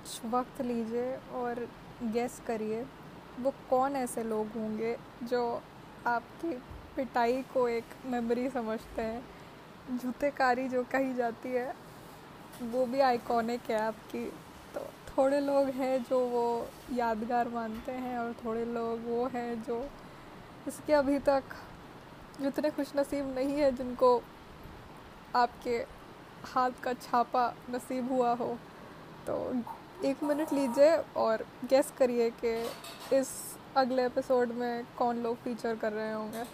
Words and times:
कुछ 0.00 0.32
वक्त 0.32 0.60
लीजिए 0.60 1.16
और 1.32 1.68
गेस 2.02 2.40
करिए, 2.46 2.86
वो 3.40 3.52
कौन 3.70 3.96
ऐसे 3.96 4.22
लोग 4.22 4.46
होंगे 4.46 4.96
जो 5.22 5.62
आपकी 6.06 6.52
पिटाई 6.96 7.42
को 7.42 7.68
एक 7.68 7.84
मेमोरी 8.06 8.48
समझते 8.50 9.02
हैं? 9.02 9.22
जूतेकारी 9.90 10.68
जो 10.68 10.82
कही 10.82 11.14
जाती 11.14 11.48
है, 11.48 11.74
वो 12.62 12.86
भी 12.86 13.00
आइकॉनिक 13.00 13.70
है 13.70 13.80
आपकी। 13.80 14.24
तो 14.74 14.80
थोड़े 15.08 15.40
लोग 15.40 15.66
हैं 15.66 16.02
जो 16.04 16.18
वो 16.28 16.68
यादगार 16.92 17.48
मानते 17.48 17.92
हैं 17.92 18.18
और 18.18 18.32
थोड़े 18.44 18.64
लोग 18.64 19.06
वो 19.06 19.26
हैं 19.26 19.62
जो 19.62 19.90
इसके 20.68 20.92
अभी 20.92 21.18
तक 21.18 21.42
जितने 22.40 22.70
खुश 22.70 22.92
नसीब 22.96 23.34
नहीं 23.34 23.56
है 23.56 23.72
जिनको 23.72 24.22
आपके 25.36 25.76
हाथ 26.44 26.70
का 26.82 26.92
छापा 26.92 27.54
नसीब 27.70 28.12
हुआ 28.12 28.34
हो। 28.34 28.58
तो 29.26 29.62
एक 30.04 30.22
मिनट 30.24 30.52
लीजिए 30.52 30.90
और 31.22 31.44
गेस 31.70 31.92
करिए 31.98 32.28
कि 32.44 32.52
इस 33.16 33.28
अगले 33.76 34.04
एपिसोड 34.06 34.52
में 34.60 34.84
कौन 34.98 35.22
लोग 35.22 35.36
फीचर 35.44 35.74
कर 35.82 35.92
रहे 35.92 36.12
होंगे 36.12 36.44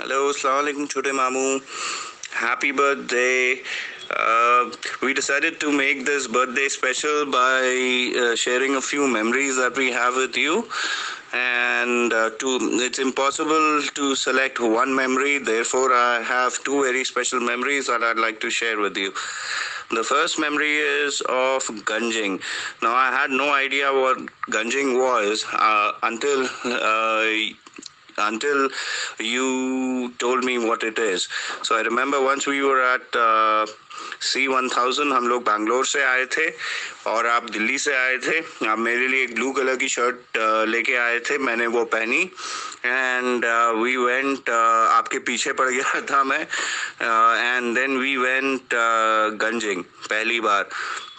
हेलो 0.00 0.28
अस्सलाम 0.28 0.86
छोटे 0.86 1.12
मामू 1.22 1.46
happy 2.42 2.72
birthday 2.82 3.30
Uh, 4.12 4.72
we 5.02 5.14
decided 5.14 5.60
to 5.60 5.70
make 5.70 6.04
this 6.04 6.26
birthday 6.26 6.68
special 6.68 7.26
by 7.26 8.12
uh, 8.22 8.34
sharing 8.34 8.74
a 8.74 8.80
few 8.80 9.06
memories 9.06 9.54
that 9.54 9.76
we 9.76 9.92
have 9.92 10.16
with 10.16 10.36
you 10.36 10.66
and 11.32 12.12
uh, 12.12 12.30
to 12.40 12.58
it's 12.86 12.98
impossible 12.98 13.80
to 13.94 14.16
select 14.16 14.58
one 14.58 14.92
memory 14.92 15.38
therefore 15.38 15.92
i 15.92 16.20
have 16.20 16.58
two 16.64 16.82
very 16.82 17.04
special 17.04 17.38
memories 17.38 17.86
that 17.86 18.02
i'd 18.02 18.18
like 18.18 18.40
to 18.40 18.50
share 18.50 18.80
with 18.80 18.96
you 18.96 19.12
The 19.90 20.04
first 20.04 20.38
memory 20.38 20.76
is 20.76 21.20
of 21.22 21.64
gunging. 21.84 22.40
Now, 22.82 22.94
I 22.94 23.10
had 23.10 23.30
no 23.30 23.52
idea 23.52 23.92
what 23.92 24.18
gunging 24.48 24.96
was 24.96 25.44
uh, 25.52 25.92
until 26.02 26.48
uh, 26.64 27.24
until 28.18 28.68
you 29.18 30.12
told 30.18 30.44
me 30.44 30.58
what 30.58 30.82
it 30.84 30.98
is. 30.98 31.28
So 31.62 31.76
I 31.76 31.80
remember 31.82 32.22
once 32.22 32.46
we 32.46 32.62
were 32.62 32.82
at 32.82 33.16
uh, 33.16 33.66
C 34.22 34.46
one 34.46 34.68
thousand 34.68 35.12
हम 35.12 35.28
लोग 35.28 35.42
बैंगलोर 35.44 35.86
से 35.86 36.02
आए 36.02 36.24
थे 36.28 36.48
और 37.06 37.26
आप 37.26 37.50
दिल्ली 37.50 37.78
से 37.78 37.94
आए 37.94 38.16
थे। 38.18 38.38
आप 38.68 38.78
मेरे 38.78 39.08
लिए 39.08 39.22
एक 39.24 39.34
ब्लू 39.34 39.50
कलर 39.52 39.76
की 39.76 39.88
शर्ट 39.88 40.38
लेके 40.68 40.96
आए 40.96 41.18
थे, 41.20 41.38
मैंने 41.38 41.66
वो 41.68 41.84
पहनी। 41.86 42.22
एंड 42.84 43.44
वी 43.76 43.96
वेंट 43.96 44.50
आपके 44.50 45.18
पीछे 45.20 45.52
पड़ 45.52 45.68
गया 45.68 46.00
था 46.10 46.22
मैं। 46.24 46.40
एंड 46.40 47.74
देन 47.74 47.98
वी 47.98 48.16
वेंट 48.16 48.74
गंजिंग 49.40 49.82
पहली 49.84 50.40
बार। 50.40 50.68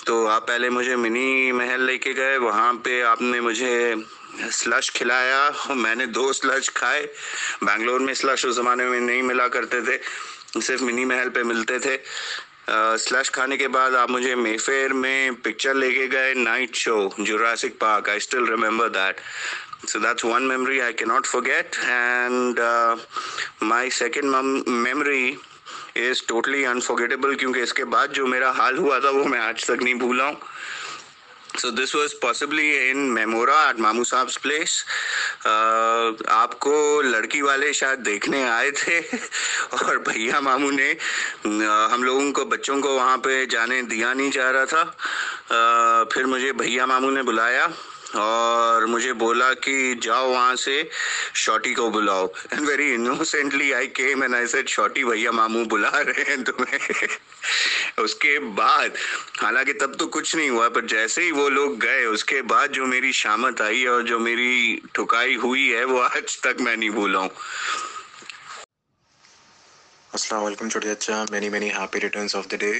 तो 0.06 0.26
आप 0.28 0.48
पहले 0.48 0.70
मुझे 0.70 0.96
मिनी 0.96 1.52
महल 1.52 1.82
लेके 1.82 2.14
गए, 2.14 2.38
वहाँ 2.40 2.74
पे 2.86 3.02
आपने 3.04 3.42
मुझे 3.42 4.04
स्लश 4.52 4.90
खिलाया 4.90 5.74
मैंने 5.76 6.06
दो 6.08 6.32
स्लश 6.34 6.70
खाए। 6.70 7.04
बैंगलोर 7.64 8.00
में 8.00 8.14
स्लश 8.14 8.46
उस 8.46 8.56
ज़माने 8.56 8.86
में 8.86 9.00
नहीं 9.00 9.22
मिला 9.24 9.48
करते 9.48 9.82
थे, 9.82 10.00
सिर्फ़ 10.62 10.84
मिनी 10.84 11.06
महल 11.06 11.30
पे 11.30 11.44
मिलते 11.44 11.80
थे। 11.80 11.96
स्लश 12.73 13.30
खाने 13.30 13.58
के 13.58 13.67
बाद 13.67 13.95
आप 13.95 14.09
मुझे 14.09 14.36
मेफेयर 14.36 14.94
में 14.94 15.36
पिक्चर 15.36 15.73
लेके 15.73 16.08
गए 16.08 16.33
night 16.33 16.75
show 16.75 17.13
Jurassic 17.19 17.78
Park 17.80 18.09
I 18.09 18.19
still 18.19 18.45
remember 18.50 18.89
that 18.89 19.22
so 19.89 20.00
that's 20.00 20.23
one 20.23 20.47
memory 20.47 20.80
i 20.83 20.94
cannot 20.94 21.25
forget. 21.25 21.78
And 21.91 22.59
uh, 22.59 22.97
my 23.61 23.89
second 23.89 24.30
memory 24.67 25.38
is 25.95 26.22
totally 26.31 26.61
unforgettable 26.72 27.36
क्योंकि 27.39 27.59
इसके 27.59 27.83
बाद 27.94 28.11
जो 28.13 28.25
मेरा 28.33 28.52
हाल 28.58 28.78
हुआ 28.78 29.00
था 29.00 29.09
वो 29.09 29.23
मैं 29.25 29.39
आज 29.39 29.66
तक 29.69 29.81
नहीं 29.83 29.96
भूला 30.03 30.25
हूँ। 30.25 30.38
So 31.62 31.72
this 31.72 31.96
was 31.96 32.13
possibly 32.22 32.69
in 32.90 32.97
Memaura 33.17 33.56
at 33.69 33.79
मामू 33.79 34.03
साहब 34.03 34.29
प्लेस 34.44 34.84
आपको 35.41 37.02
लड़की 37.02 37.41
वाले 37.41 37.74
शायद 37.74 38.00
देखने 38.00 38.44
आए 38.44 38.72
थे, 38.72 39.00
और 39.74 39.97
भैया 40.07 40.41
मामू 40.41 40.72
ने 40.72 40.90
हम 41.94 42.03
लोगों 42.03 42.31
को, 42.31 42.46
बच्चों 42.46 42.79
को 42.81 42.96
वहाँ 42.96 43.18
पे 43.18 43.46
जाने 43.46 43.81
दिया 43.84 44.13
नहीं 44.13 44.31
जा 44.31 44.50
रहा 44.52 44.66
था। 44.66 44.84
फिर 46.13 46.25
मुझे 46.25 46.52
भैया 46.53 46.85
मामू 46.85 47.09
ने 47.12 47.24
बुलाया। 47.24 47.72
और 48.16 48.85
मुझे 48.85 49.13
बोला 49.13 49.53
कि 49.53 49.95
जाओ 50.03 50.29
वहाँ 50.29 50.55
से 50.55 50.89
शॉटी 51.35 51.73
को 51.73 51.89
बुलाओ। 51.89 52.27
And 52.53 52.67
very 52.67 52.94
innocently 52.94 53.72
I 53.72 53.88
came 53.89 54.23
and 54.23 54.35
I 54.35 54.47
said 54.47 54.67
शॉटी 54.67 55.03
भैया, 55.03 55.31
मामू 55.31 55.66
बुला 55.66 55.89
रहे 55.89 56.23
हैं 56.23 56.44
तुम्हें। 56.44 57.07
उसके 58.03 58.38
बाद, 58.39 58.97
हालाँकि 59.39 59.73
तब 59.73 59.95
तो 59.95 60.07
कुछ 60.07 60.35
नहीं 60.35 60.49
हुआ, 60.49 60.67
पर 60.69 60.85
जैसे 60.85 61.23
ही 61.23 61.31
वो 61.31 61.47
लोग 61.49 61.77
गए, 61.79 62.05
उसके 62.05 62.41
बाद 62.41 62.72
जो 62.72 62.85
मेरी 62.85 63.13
शामत 63.13 63.61
आई 63.61 63.85
और 63.85 64.03
जो 64.03 64.19
मेरी 64.19 64.81
ठुकाई 64.95 65.35
हुई 65.35 65.67
है, 65.69 65.83
वो 65.85 65.99
आज 65.99 66.39
तक 66.41 66.57
मैं 66.61 66.78
नहीं 66.78 66.89
भूला 66.89 67.19
हूँ। 67.19 67.29
वालेकुम 70.33 70.69
छोटे 70.69 70.89
अच्छा 70.89 71.25
many 71.31 71.49
many 71.49 71.67
happy 71.69 71.99
returns 71.99 72.35
of 72.35 72.47
the 72.47 72.57
day 72.59 72.72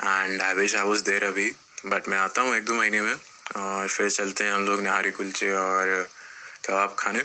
and 0.00 0.40
I 0.42 0.54
wish 0.54 0.74
I 0.76 0.88
was 0.88 1.00
there 1.00 1.24
अभी 1.24 1.50
बट 1.86 2.08
मैं 2.08 2.18
आता 2.18 2.42
हूँ 2.42 2.56
एक 2.56 2.64
दो 2.64 2.74
महीने 2.74 3.00
में। 3.00 3.14
और 3.56 3.88
फिर 3.88 4.10
चलते 4.10 4.44
हैं 4.44 4.52
हम 4.52 4.66
लोग 4.66 4.80
नहारी 4.80 5.10
कुलचे 5.10 5.52
और 5.52 6.08
कबाब 6.66 6.96
खाने। 6.98 7.22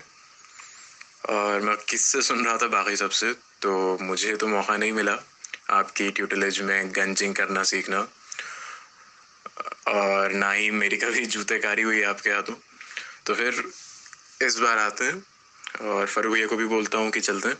और 1.29 1.61
मैं 1.61 1.77
किससे 1.77 2.21
सुन 2.21 2.45
रहा 2.45 2.57
था 2.57 2.67
बाकी 2.67 2.95
सबसे 2.95 3.33
तो 3.61 3.97
मुझे 4.01 4.35
तो 4.35 4.47
मौका 4.47 4.77
नहीं 4.77 4.91
मिला 4.91 5.17
आपकी 5.69 6.11
ट्यूटलेज 6.11 6.61
में 6.61 6.91
गंजिंग 6.91 7.35
करना 7.35 7.63
सीखना। 7.63 8.07
और 9.87 10.31
ना 10.31 10.51
ही 10.51 10.71
मेरी 10.71 10.97
कभी 10.97 11.25
जूतेकारी 11.25 11.81
हुई 11.81 12.03
आपके 12.03 12.29
हाथों। 12.29 12.55
तो 13.25 13.35
फिर 13.35 13.63
इस 14.41 14.57
बार 14.59 14.77
आते 14.77 15.05
हैं 15.05 15.23
और 15.89 16.05
फरूया 16.07 16.47
को 16.47 16.55
भी 16.55 16.65
बोलता 16.65 16.97
हूँ 16.97 17.11
कि 17.11 17.19
चलते 17.19 17.49
हैं। 17.49 17.57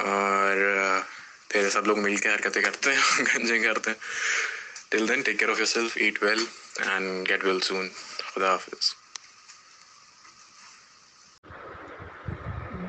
और 0.00 1.06
फिर 1.52 1.70
सब 1.70 1.84
लोग 1.86 1.98
मिल 1.98 2.18
के 2.18 2.28
हरकतें 2.28 2.62
करते 2.62 2.90
हैं, 2.90 3.24
गंजिंग 3.24 3.64
करते 3.64 3.90
हैं। 3.90 3.96
Till 4.90 5.08
then 5.08 5.22
take 5.22 5.38
care 5.38 5.50
of 5.50 5.58
yourself 5.66 5.98
eat 5.98 6.22
well 6.22 6.46
and 6.80 7.26
get 7.26 7.44
well 7.44 7.60
soon 7.60 7.88
खुदा 8.34 8.50
हाफिज़ 8.50 8.92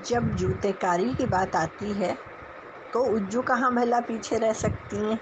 जब 0.09 0.35
जूतेकारी 0.35 1.13
की 1.13 1.25
बात 1.25 1.55
आती 1.55 1.93
है 1.93 2.17
तो 2.93 3.03
उज्जू 3.03 3.41
कहाँ 3.41 3.73
भला 3.75 3.99
पीछे 3.99 4.37
रह 4.37 4.53
सकती 4.53 4.95
हैं? 4.95 5.19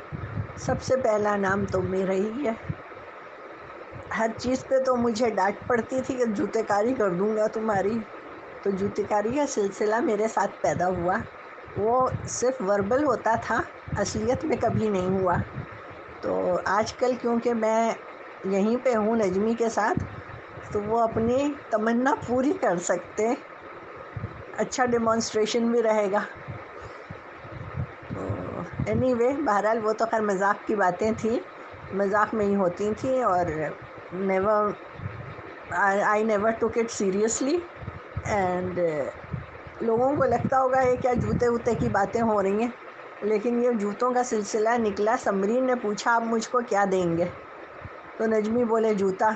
सबसे 0.58 0.96
पहला 0.96 1.36
नाम 1.36 1.66
तो 1.66 1.82
मेरा 1.82 2.14
ही 2.14 2.46
है। 2.46 2.58
हर 4.14 4.32
चीज़ 4.32 4.62
पे 4.62 4.84
तो 4.84 4.96
मुझे 4.96 5.30
डांट 5.32 5.68
पड़ती 5.68 6.02
थी 6.02 6.18
कि 6.18 6.26
जूतेकारी 6.26 6.94
कर 6.94 7.10
दूँगा 7.10 7.48
तुम्हारी। 7.48 8.00
तो 8.64 8.72
जूतेकारी 8.72 9.36
का 9.36 9.46
सिलसिला 9.46 10.00
मेरे 10.02 10.28
साथ 10.28 10.48
पैदा 10.48 10.86
हुआ। 10.86 11.16
वो 11.78 12.12
सिर्फ़ 12.28 12.64
वर्बल 12.64 13.04
होता 13.04 13.36
था, 13.38 13.64
असलियत 13.98 14.46
में 14.46 14.60
कभी 14.60 14.90
नहीं 14.90 15.08
हुआ। 15.08 15.38
तो 16.24 16.58
आजकल 16.68 17.16
क्योंकि 17.16 17.54
मैं 17.54 17.96
यहीं 18.46 18.78
पे 18.78 18.94
हूँ 18.94 19.18
नजमी 19.18 19.54
के 19.56 19.70
साथ 19.70 19.96
तो 20.74 20.80
वो 20.82 20.98
अपनी 21.00 21.48
तमन्ना 21.72 22.14
पूरी 22.28 22.52
कर 22.54 22.78
सकते 22.80 23.36
अच्छा 24.60 24.86
डेमोन्स्ट्रेशन 24.86 25.72
भी 25.72 25.82
रहेगा। 25.82 26.20
तो 28.10 28.92
एनी 28.92 29.14
वे 29.14 29.30
बहरहाल 29.34 29.80
वो 29.80 29.94
तो 29.94 30.06
खैर 30.06 30.22
मज़ाक 30.22 30.64
की 30.68 30.76
बातें 30.76 31.14
थी, 31.16 31.42
मज़ाक 31.96 32.34
में 32.34 32.46
ही 32.46 32.54
होती 32.54 32.92
थी 32.94 33.22
और 33.24 33.52
never 34.14 34.76
I 35.74 36.24
never 36.24 36.52
took 36.52 36.78
it 36.78 36.90
seriously 36.90 37.56
and 38.28 38.80
लोगों 39.84 40.16
को 40.18 40.24
लगता 40.26 40.58
होगा 40.58 40.82
ये 40.82 40.96
क्या 40.98 41.14
जूते 41.14 41.48
वूते 41.48 41.76
की 41.76 41.90
बातें 41.90 42.20
हो 42.22 42.40
रही 42.42 42.64
हैं, 42.64 42.74
लेकिन 43.24 43.64
ये 43.64 43.74
जूतों 43.74 44.12
का 44.14 44.24
सिलसिला 44.24 44.78
निकला, 44.78 45.16
समरीन 45.16 45.66
ने 45.66 45.76
पूछा, 45.76 46.12
आप 46.12 46.24
मुझको 46.24 46.62
क्या 46.64 46.86
देंगे? 46.86 47.30
तो 48.20 48.26
नजमी 48.28 48.64
बोले, 48.64 48.94
जूता। 48.96 49.32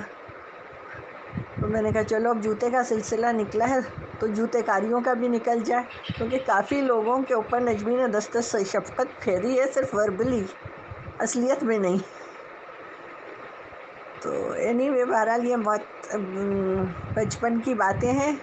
तो 1.60 1.66
मैंने 1.66 1.92
कहा, 1.92 2.02
चलो, 2.02 2.30
अब 2.30 2.40
जूते 2.40 2.70
का 2.70 2.82
सिलसिला 2.82 3.32
निकला 3.32 3.64
है 3.66 3.80
तो 4.20 4.28
जूते 4.28 4.60
कारियों 4.62 5.00
का 5.02 5.14
भी 5.14 5.28
निकल 5.28 5.62
जाए, 5.62 5.84
क्योंकि 6.16 6.38
काफ़ी 6.38 6.80
लोगों 6.82 7.22
के 7.22 7.34
ऊपर 7.34 7.60
नजमी 7.60 7.96
ने 7.96 8.08
दस्त 8.08 8.36
शफकत 8.40 9.08
फेरी 9.20 9.56
है, 9.56 9.66
सिर्फ़ 9.66 9.96
वर्बली 9.96 10.44
असलियत 11.20 11.62
में 11.62 11.78
नहीं। 11.78 12.00
तो 14.22 14.54
एनी 14.56 14.88
वे 14.90 15.04
बहरहाल 15.04 15.44
ये 15.46 15.56
बहुत 15.58 15.86
बचपन 17.16 17.60
की 17.60 17.74
बातें 17.74 18.12
हैं। 18.12 18.34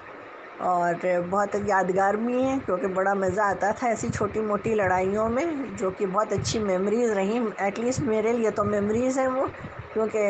और 0.62 1.00
बहुत 1.22 1.56
यादगार 1.70 2.18
भी 2.18 2.42
हैं 2.42 2.60
क्योंकि 2.60 2.88
बड़ा 2.90 3.14
मज़ा 3.16 3.44
आता 3.46 3.72
था 3.74 3.88
ऐसी 3.88 4.10
छोटी 4.10 4.42
मोटी 4.42 4.74
लड़ाइयों 4.76 5.28
में 5.30 5.76
जो 5.78 5.90
कि 5.92 6.06
बहुत 6.06 6.34
अच्छी 6.34 6.60
मेमोरीज़ 6.60 7.12
रही। 7.14 7.42
एटलीस्ट 7.62 8.02
मेरे 8.04 8.34
लिए 8.34 8.52
तो 8.52 8.64
मेमोरीज़ 8.66 9.20
हैं 9.20 9.28
वो 9.30 9.48
क्योंकि 9.94 10.24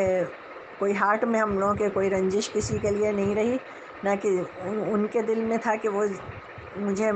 कोई 0.80 0.94
हार्ट 0.94 1.24
में 1.24 1.40
हम 1.40 1.58
लोगों 1.60 1.76
के 1.76 1.90
कोई 1.90 2.10
रंजिश 2.10 2.48
किसी 2.48 2.80
के 2.80 2.90
लिए 2.92 3.12
नहीं 3.12 3.36
रही 3.36 3.60
ना 4.06 4.16
कि 4.16 4.30
उन, 4.30 4.78
उनके 4.94 5.22
दिल 5.24 5.44
में 5.44 5.58
था 5.60 5.76
कि 5.76 5.88
वो 5.88 6.08
मुझे 6.78 7.12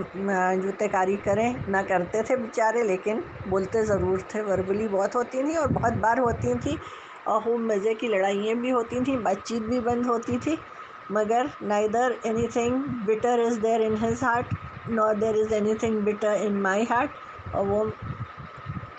जूतेकारी 0.62 1.16
करें 1.18 1.56
ना 1.70 1.82
करते 1.84 2.22
थे 2.24 2.36
बेचारे 2.38 2.84
लेकिन 2.84 3.24
बोलते 3.48 3.84
ज़रूर 3.86 4.22
थे। 4.34 4.42
वर्बली 4.42 4.88
बहुत 4.88 5.16
होती 5.16 5.44
थी 5.44 5.56
और 5.58 5.68
बहुत 5.70 5.94
बार 5.98 6.20
होती 6.20 6.56
थी। 6.58 6.78
और 7.28 7.42
खूब 7.44 7.60
मज़े 7.62 7.94
की 7.94 8.08
लड़ाइयाँ 8.08 8.56
भी 8.58 8.70
होती 8.70 9.02
थी 9.06 9.18
बातचीत 9.18 9.64
भी 9.64 9.80
बंद 9.80 10.06
होती 10.06 10.38
थी। 10.38 10.58
मगर 11.12 11.50
neither 11.64 12.18
anything 12.48 12.84
bitter 13.06 13.40
is 13.40 13.60
there 13.60 13.82
in 13.82 13.96
his 13.98 14.24
heart 14.24 14.54
nor 14.90 15.16
there 15.16 15.36
is 15.36 15.54
anything 15.84 16.00
bitter 16.06 16.34
in 16.44 16.58
my 16.62 16.84
heart 16.92 17.56
और 17.56 17.66
वो 17.66 17.84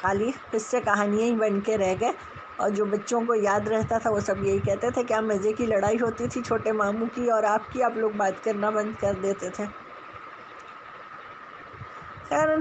खाली 0.00 0.30
किस्से 0.52 0.80
कहानियाँ 0.80 1.28
ही 1.28 1.32
बन 1.36 1.60
के 1.60 1.76
रह 1.76 1.94
गए। 1.94 2.14
और 2.60 2.70
जो 2.70 2.84
बच्चों 2.86 3.24
को 3.26 3.34
याद 3.34 3.68
रहता 3.68 3.98
था, 3.98 4.10
वो 4.10 4.20
सब 4.20 4.42
यही 4.44 4.58
कहते 4.60 4.90
थे 4.90 5.02
क्या 5.04 5.20
मज़े 5.20 5.52
की 5.52 5.66
लड़ाई 5.66 5.96
होती 5.96 6.26
थी 6.28 6.42
छोटे 6.42 6.72
मामू 6.72 7.06
की 7.14 7.28
और 7.30 7.44
आपकी 7.44 7.80
आप 7.82 7.96
लोग 7.96 8.16
बात 8.16 8.40
करना 8.44 8.70
बंद 8.70 8.96
कर 8.96 9.14
देते 9.20 9.50
थे। 9.50 9.66
खैर 12.28 12.58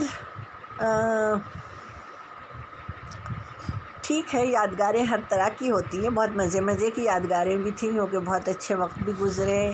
ठीक 4.09 4.29
है, 4.33 4.45
यादगारें 4.49 5.03
हर 5.05 5.19
तरह 5.31 5.49
की 5.49 5.67
होती 5.67 5.97
हैं। 5.97 6.13
बहुत 6.13 6.31
मज़े 6.37 6.61
मज़े 6.61 6.89
की 6.89 7.05
यादगारें 7.05 7.57
भी 7.63 7.71
थी 7.71 7.91
क्योंकि 7.91 8.17
बहुत 8.19 8.47
अच्छे 8.49 8.75
वक्त 8.75 8.99
भी 8.99 9.13
गुज़रे 9.13 9.73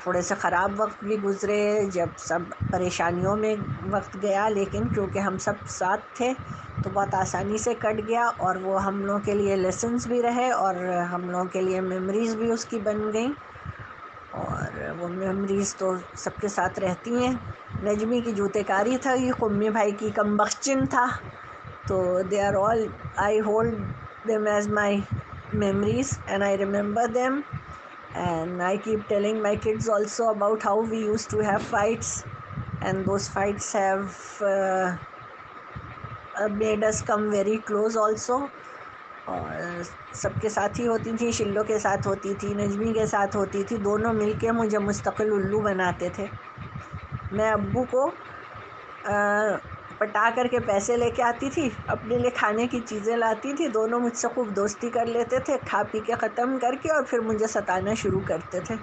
थोड़े 0.00 0.22
से 0.22 0.34
ख़राब 0.34 0.74
वक्त 0.80 1.04
भी 1.04 1.16
गुज़रे, 1.16 1.86
जब 1.86 2.16
सब 2.18 2.50
परेशानियों 2.72 3.34
में 3.36 3.54
वक्त 3.90 4.16
गया, 4.16 4.48
लेकिन 4.48 4.88
क्योंकि 4.88 5.18
हम 5.18 5.38
सब 5.38 5.64
साथ 5.68 5.98
थे 6.20 6.32
तो 6.34 6.90
बहुत 6.90 7.14
आसानी 7.14 7.58
से 7.58 7.74
कट 7.74 8.00
गया 8.02 8.28
और 8.28 8.58
वो 8.58 8.76
हम 8.78 9.00
लोगों 9.04 9.20
के 9.20 9.34
लिए 9.34 9.56
लेसन्स 9.56 10.06
भी 10.08 10.20
रहे 10.20 10.50
और 10.50 10.84
हम 11.12 11.28
लोगों 11.30 11.44
के 11.46 11.60
लिए 11.60 11.80
मेमोरीज़ 11.80 12.36
भी 12.36 12.50
उसकी 12.50 12.78
बन 12.80 13.10
गई। 13.10 13.28
और 14.36 14.96
वो 15.00 15.08
मेमोरीज़ 15.08 15.74
तो 15.76 15.96
सबके 16.18 16.48
साथ 16.48 16.78
रहती 16.78 17.24
हैं। 17.24 17.32
नजमी 17.84 18.20
की 18.22 18.32
जूतेकारी 18.32 18.96
था, 18.98 19.12
ये 19.14 19.32
कुम्मी 19.32 19.70
भाई 19.70 19.92
की 19.92 20.10
कम 20.10 20.36
था। 20.86 21.06
तो 21.88 22.22
they 22.22 22.40
are 22.40 22.54
all 22.54 22.88
I 23.18 23.38
hold 23.38 23.74
them 24.26 24.48
as 24.48 24.68
my 24.72 25.02
memories 25.54 26.18
and 26.28 26.42
I 26.42 26.56
remember 26.56 27.06
them 27.12 27.42
and 28.16 28.60
I 28.62 28.78
keep 28.78 29.04
telling 29.08 29.40
my 29.42 29.56
kids 29.56 29.88
also 29.88 30.24
about 30.24 30.64
how 30.64 30.82
we 30.82 31.04
use 31.04 31.28
to 31.30 31.40
have 31.40 31.58
fights 31.72 32.22
and 32.84 33.04
those 33.06 33.28
fights 33.30 33.74
have 33.76 34.08
made 36.52 36.84
us 36.84 37.02
come 37.02 37.22
very 37.30 37.56
close 37.66 37.96
also 37.96 38.38
और 39.28 39.82
सबके 40.14 40.48
साथ 40.48 40.78
ही 40.78 40.84
होती 40.86 41.12
थी, 41.16 41.32
शिल्लो 41.32 41.62
के 41.64 41.78
साथ 41.78 42.06
होती 42.06 42.34
थी, 42.34 42.54
नजमी 42.54 42.92
के 42.94 43.06
साथ 43.06 43.34
होती 43.36 43.62
थी। 43.64 43.78
दोनों 43.78 44.12
मिल 44.12 44.32
के 44.38 44.52
मुझे 44.52 44.78
मुस्तकिल 44.78 45.32
उल्लू 45.32 45.60
बनाते 45.60 46.10
थे। 46.18 46.28
मैं 47.32 47.50
अबू 47.52 47.82
को 47.94 48.04
पटा 50.00 50.30
करके 50.30 50.58
पैसे 50.60 50.96
लेके 50.96 51.22
आती 51.22 51.50
थी, 51.50 51.70
अपने 51.90 52.18
लिए 52.18 52.30
खाने 52.30 52.66
की 52.66 52.80
चीज़ें 52.80 53.16
लाती 53.16 53.52
थी, 53.54 53.68
दोनों 53.68 53.98
मुझसे 54.00 54.28
खूब 54.28 54.50
दोस्ती 54.54 54.90
कर 54.90 55.06
लेते 55.06 55.38
थे, 55.40 55.56
खा 55.60 55.82
पी 55.82 56.00
के 56.00 56.16
ख़त्म 56.16 56.58
करके 56.58 56.88
और 56.88 57.04
फिर 57.04 57.20
मुझे 57.20 57.46
सताना 57.46 57.94
शुरू 57.94 58.20
करते 58.28 58.60
थे। 58.60 58.78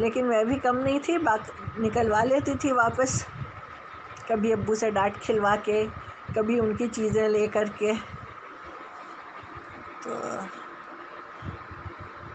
लेकिन 0.00 0.26
मैं 0.26 0.46
भी 0.46 0.56
कम 0.58 0.76
नहीं 0.76 1.00
थी, 1.00 1.18
बात 1.18 1.52
निकलवा 1.78 2.22
लेती 2.24 2.54
थी 2.54 2.72
वापस। 2.72 3.24
कभी 4.30 4.52
अब्बू 4.52 4.74
से 4.74 4.90
डांट 4.90 5.16
खिलवा 5.18 5.54
के, 5.58 5.84
कभी 6.34 6.58
उनकी 6.60 6.88
चीज़ें 6.88 7.28
ले 7.28 7.46
कर 7.48 7.68
के 7.78 7.94
तो 10.04 10.46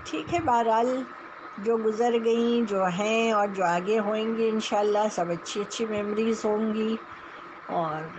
ठीक 0.08 0.28
है, 0.30 0.40
बहरहाल 0.40 1.06
जो 1.60 1.78
गुज़र 1.78 2.18
गई, 2.20 2.64
जो 2.66 2.84
हैं 2.86 3.34
और 3.34 3.48
जो 3.48 3.64
आगे 3.64 3.98
होंगी 3.98 4.48
इन 4.48 4.60
सब 4.60 5.32
अच्छी 5.32 5.62
अच्छी 5.62 5.86
मेमोरीज़ 5.86 6.46
होंगी। 6.48 6.98
और 7.70 8.14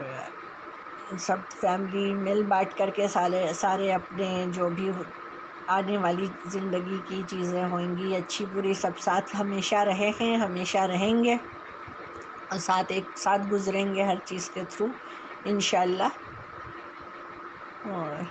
सब 1.19 1.45
फैमिली 1.61 2.13
मिल 2.15 2.43
बांट 2.45 2.73
करके 2.79 3.09
सारे 3.09 3.53
सारे 3.55 3.91
अपने 3.93 4.47
जो 4.53 4.69
भी 4.71 4.91
आने 5.71 5.97
वाली 5.99 6.27
ज़िंदगी 6.51 6.99
की 7.09 7.23
चीज़ें 7.23 7.63
होंगी 7.71 8.15
अच्छी 8.15 8.47
बुरी 8.47 8.75
सब 8.75 8.97
साथ 9.07 9.35
हमेशा 9.35 9.83
रहे 9.83 10.11
हैं 10.21 10.37
हमेशा 10.39 10.85
रहेंगे 10.85 11.37
और 12.53 12.59
साथ 12.59 12.93
एक 12.93 13.17
साथ 13.19 13.49
गुज़रेंगे 13.49 14.03
हर 14.03 14.19
चीज़ 14.29 14.49
के 14.51 14.65
थ्रू 14.65 14.91
इन 15.47 15.61
और 17.87 18.27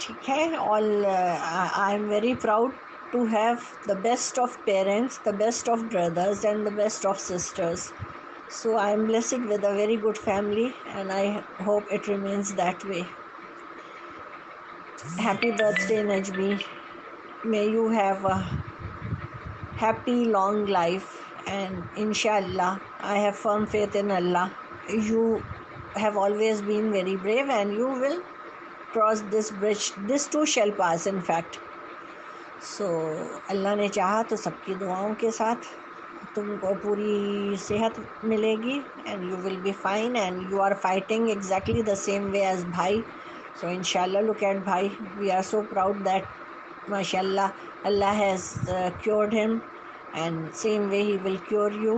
ठीक 0.00 0.28
है 0.28 0.56
all 0.56 1.04
I 1.06 1.94
am 1.94 2.08
very 2.08 2.34
proud 2.34 2.72
to 3.12 3.26
have 3.26 3.64
the 3.86 3.94
best 3.94 4.38
of 4.38 4.54
parents, 4.66 5.18
the 5.18 5.32
best 5.32 5.68
of 5.68 5.88
brothers, 5.88 6.44
and 6.44 6.66
the 6.66 6.70
best 6.72 7.06
of 7.06 7.20
sisters. 7.20 7.92
So 8.53 8.75
I 8.77 8.91
am 8.91 9.05
blessed 9.07 9.41
with 9.47 9.63
a 9.63 9.73
very 9.73 9.97
good 9.97 10.17
family, 10.17 10.75
and 10.85 11.11
I 11.11 11.45
hope 11.59 11.85
it 11.91 12.07
remains 12.07 12.55
that 12.55 12.83
way. 12.83 13.15
Happy 15.17 15.51
birthday, 15.51 16.03
Najmi. 16.03 16.63
May 17.43 17.69
you 17.69 17.89
have 17.89 18.25
a 18.25 18.63
happy, 19.75 20.25
long 20.25 20.65
life, 20.65 21.19
and 21.45 21.89
inshallah, 21.95 22.81
I 22.99 23.17
have 23.19 23.37
firm 23.37 23.65
faith 23.67 23.95
in 23.95 24.11
Allah. 24.11 24.57
You 24.87 25.43
have 25.95 26.17
always 26.17 26.61
been 26.61 26.91
very 26.91 27.15
brave, 27.15 27.49
and 27.49 27.73
you 27.73 27.87
will 27.87 28.23
cross 28.89 29.21
this 29.21 29.51
bridge. 29.51 29.93
This 29.95 30.27
too 30.27 30.45
shall 30.45 30.71
pass, 30.71 31.05
in 31.07 31.21
fact. 31.21 31.59
So 32.61 32.85
so, 32.85 33.41
अल्लाह 33.49 33.75
ने 33.75 33.87
चाहा 33.97 34.23
तो 34.29 34.37
सबकी 34.37 34.75
दुआओं 34.79 35.13
के 35.19 35.31
साथ 35.31 35.67
तुमको 36.35 36.73
पूरी 36.83 37.57
सेहत 37.57 37.95
मिलेगी 38.31 38.77
and 39.07 39.23
you 39.29 39.37
will 39.43 39.57
be 39.61 39.71
fine 39.85 40.15
and 40.15 40.51
you 40.51 40.59
are 40.61 40.73
fighting 40.83 41.29
exactly 41.29 41.83
the 41.83 41.95
same 42.03 42.25
way 42.31 42.41
as 42.47 42.63
भाई 42.77 43.03
सो 43.61 43.69
इन 43.69 43.83
लुक 44.25 44.43
एट 44.43 44.63
भाई 44.65 44.91
we 45.17 45.29
are 45.37 45.41
so 45.43 45.61
proud 45.73 46.03
that 46.03 46.89
माशाल्लाह 46.89 47.51
Allah 47.85 48.13
has 48.23 48.53
cured 49.03 49.33
him 49.33 49.59
and 50.15 50.51
same 50.63 50.87
way 50.89 51.01
he 51.01 51.17
will 51.27 51.37
cure 51.49 51.73
you 51.83 51.95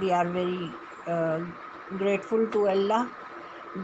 we 0.00 0.10
are 0.20 0.28
very 0.38 0.72
grateful 1.98 2.46
to 2.52 2.60
Allah 2.68 3.10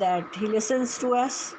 that 0.02 0.34
He 0.34 0.46
listens 0.46 0.98
to 0.98 1.14
us 1.14 1.54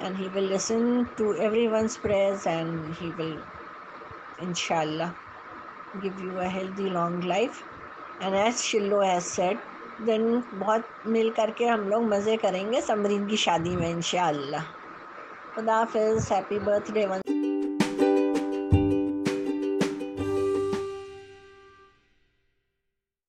and 0.00 0.16
he 0.16 0.28
will 0.28 0.48
listen 0.52 1.08
to 1.16 1.34
everyone's 1.36 1.96
prayers 1.96 2.46
and 2.46 2.94
he 2.96 3.10
will 3.10 3.38
inshallah 4.40 5.14
Give 5.97 6.19
you 6.19 6.39
a 6.39 6.47
healthy 6.47 6.89
long 6.89 7.19
life 7.21 7.63
and 8.21 8.35
as 8.35 8.61
Shillo 8.61 9.05
has 9.05 9.25
said 9.25 9.57
then 10.07 10.43
बहुत 10.53 10.83
मिल 11.07 11.29
करके 11.39 11.65
हम 11.65 11.87
लोग 11.89 12.03
मज़े 12.09 12.37
करेंगे 12.37 12.81
समरीन 12.81 13.27
की 13.27 13.37
शादी 13.37 13.75
में 13.75 13.89
इंशाल्लाह 13.89 14.63
खुदा 15.55 15.77
हाफिज़ 15.77 16.33
हैप्पी 16.33 16.59
बर्थडे 16.59 17.05
वन 17.05 17.21